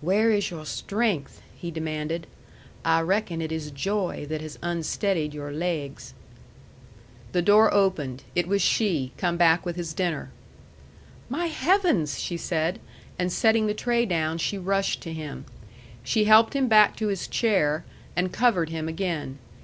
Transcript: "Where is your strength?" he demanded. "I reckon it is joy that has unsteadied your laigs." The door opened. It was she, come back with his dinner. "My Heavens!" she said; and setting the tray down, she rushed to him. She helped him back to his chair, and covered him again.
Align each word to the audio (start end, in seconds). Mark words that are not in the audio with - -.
"Where 0.00 0.30
is 0.30 0.48
your 0.48 0.64
strength?" 0.64 1.42
he 1.56 1.72
demanded. 1.72 2.28
"I 2.84 3.00
reckon 3.00 3.42
it 3.42 3.50
is 3.50 3.68
joy 3.72 4.24
that 4.28 4.40
has 4.40 4.56
unsteadied 4.62 5.34
your 5.34 5.50
laigs." 5.50 6.14
The 7.32 7.42
door 7.42 7.74
opened. 7.74 8.22
It 8.36 8.46
was 8.46 8.62
she, 8.62 9.10
come 9.16 9.36
back 9.36 9.66
with 9.66 9.74
his 9.74 9.92
dinner. 9.92 10.30
"My 11.28 11.46
Heavens!" 11.46 12.20
she 12.20 12.36
said; 12.36 12.78
and 13.18 13.32
setting 13.32 13.66
the 13.66 13.74
tray 13.74 14.06
down, 14.06 14.38
she 14.38 14.56
rushed 14.56 15.00
to 15.00 15.12
him. 15.12 15.46
She 16.04 16.26
helped 16.26 16.54
him 16.54 16.68
back 16.68 16.94
to 16.98 17.08
his 17.08 17.26
chair, 17.26 17.84
and 18.14 18.30
covered 18.32 18.68
him 18.70 18.86
again. 18.86 19.38